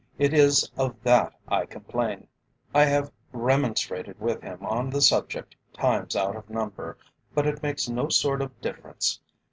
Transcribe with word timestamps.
It 0.17 0.33
is 0.33 0.67
of 0.77 0.95
that 1.03 1.31
I 1.47 1.67
complain. 1.67 2.25
I 2.73 2.85
have 2.85 3.11
remonstrated 3.31 4.19
with 4.19 4.41
him 4.41 4.65
on 4.65 4.89
the 4.89 4.99
subject 4.99 5.55
times 5.73 6.15
out 6.15 6.35
of 6.35 6.49
number, 6.49 6.97
but 7.35 7.45
it 7.45 7.61
makes 7.61 7.87
no 7.87 8.09
sort 8.09 8.41
of 8.41 8.59
difference. 8.61 9.19